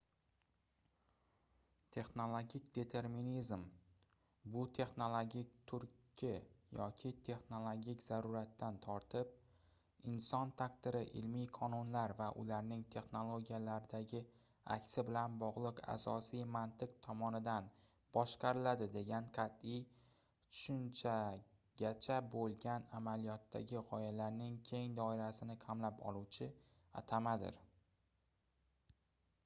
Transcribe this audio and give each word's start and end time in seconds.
texnologik 1.95 2.63
determinizm 2.77 3.65
bu 4.53 4.61
texnologik 4.77 5.49
turtki 5.71 6.31
yoki 6.77 7.09
texnologik 7.27 8.01
zaruratdan 8.07 8.79
tortib 8.85 9.35
inson 10.13 10.53
taqdiri 10.61 11.01
ilmiy 11.21 11.45
qonunlar 11.59 12.13
va 12.23 12.29
ularning 12.45 12.81
texnologiyalardagi 12.97 14.21
aksi 14.77 15.05
bilan 15.11 15.35
bogʻliq 15.45 15.81
asosiy 15.97 16.45
mantiq 16.55 16.95
tomonidan 17.09 17.67
boshqariladi 18.19 18.87
degan 18.97 19.27
qatʼiy 19.39 19.83
tushunchagacha 19.91 22.17
boʻlgan 22.37 22.89
amaliyotdagi 23.01 23.85
gʻoyalarning 23.93 24.57
keng 24.71 24.97
doirasini 25.03 25.59
qamrab 25.67 26.01
oluvchi 26.13 26.49
atamadir 27.03 27.61